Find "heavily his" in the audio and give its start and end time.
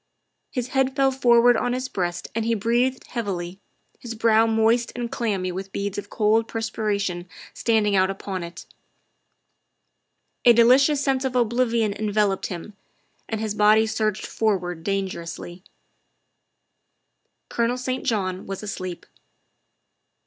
3.05-4.15